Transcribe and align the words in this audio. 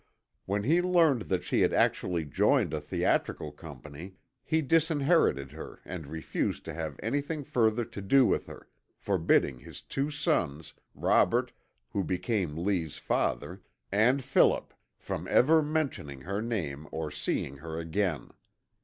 When 0.47 0.63
he 0.63 0.81
learned 0.81 1.29
that 1.29 1.43
she 1.43 1.61
had 1.61 1.73
actually 1.73 2.25
joined 2.25 2.73
a 2.73 2.81
theatrical 2.81 3.51
company, 3.51 4.15
he 4.43 4.63
disinherited 4.63 5.51
her 5.51 5.79
and 5.85 6.07
refused 6.07 6.65
to 6.65 6.73
have 6.73 6.99
anything 7.03 7.43
further 7.43 7.85
to 7.85 8.01
do 8.01 8.25
with 8.25 8.47
her, 8.47 8.67
forbidding 8.97 9.59
his 9.59 9.83
two 9.83 10.09
sons, 10.09 10.73
Robert, 10.95 11.51
who 11.91 12.03
became 12.03 12.65
Lee's 12.65 12.97
father, 12.97 13.61
and 13.91 14.23
Philip, 14.23 14.73
from 14.97 15.27
ever 15.27 15.61
mentioning 15.61 16.21
her 16.21 16.41
name 16.41 16.87
or 16.91 17.11
seeing 17.11 17.57
her 17.57 17.77
again. 17.77 18.31